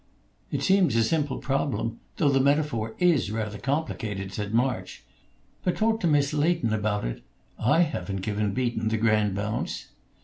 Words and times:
"It 0.49 0.63
seems 0.63 0.95
a 0.95 1.03
simple 1.03 1.37
problem, 1.37 1.99
though 2.17 2.29
the 2.29 2.39
metaphor 2.39 2.95
is 2.97 3.29
rather 3.29 3.59
complicated," 3.59 4.33
said 4.33 4.51
March. 4.51 5.03
"But 5.63 5.77
talk 5.77 5.99
to 5.99 6.07
Miss 6.07 6.33
Leighton 6.33 6.73
about 6.73 7.05
it. 7.05 7.21
I 7.59 7.81
haven't 7.81 8.23
given 8.23 8.51
Beaton 8.55 8.87
the 8.87 8.97
grand 8.97 9.35
bounce." 9.35 9.89